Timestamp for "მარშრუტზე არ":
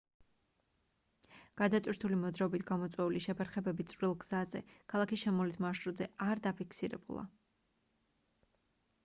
5.67-6.43